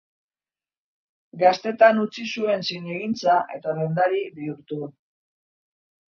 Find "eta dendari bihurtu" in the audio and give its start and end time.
3.57-4.79